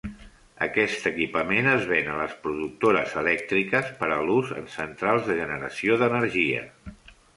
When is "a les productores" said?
2.13-3.13